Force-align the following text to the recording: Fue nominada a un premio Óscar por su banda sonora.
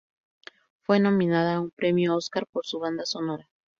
Fue 0.81 0.99
nominada 0.99 1.53
a 1.53 1.59
un 1.61 1.69
premio 1.69 2.15
Óscar 2.15 2.47
por 2.51 2.65
su 2.65 2.79
banda 2.79 3.05
sonora. 3.05 3.47